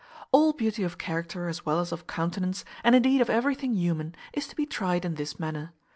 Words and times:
All 0.31 0.51
beauty 0.53 0.81
of 0.81 0.97
character, 0.97 1.47
as 1.47 1.63
well 1.63 1.79
as 1.79 1.91
of 1.91 2.07
countenance, 2.07 2.65
and 2.83 2.95
indeed 2.95 3.21
of 3.21 3.29
everything 3.29 3.75
human, 3.75 4.15
is 4.33 4.47
to 4.47 4.55
be 4.55 4.65
tried 4.65 5.05
in 5.05 5.13
this 5.13 5.39
manner. 5.39 5.73